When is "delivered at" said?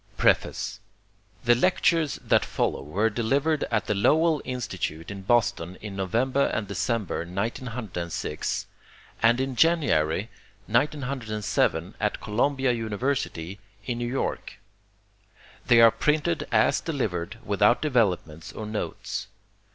3.11-3.85